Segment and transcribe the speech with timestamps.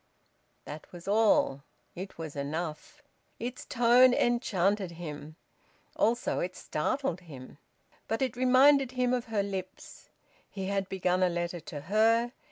[0.65, 1.61] That was all.
[1.93, 3.03] It was enough.
[3.39, 5.35] Its tone enchanted him.
[5.95, 7.59] Also it startled him.
[8.07, 10.09] But it reminded him of her lips.
[10.49, 12.31] He had begun a letter to her.